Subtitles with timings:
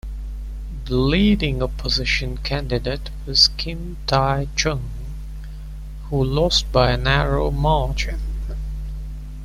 [0.85, 4.89] The leading opposition candidate was Kim Dae-jung,
[6.09, 8.19] who lost by a narrow margin.